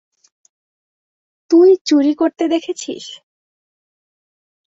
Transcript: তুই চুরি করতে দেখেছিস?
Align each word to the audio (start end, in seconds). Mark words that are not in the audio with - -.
তুই 1.51 1.69
চুরি 1.87 2.13
করতে 2.15 2.43
দেখেছিস? 2.47 3.05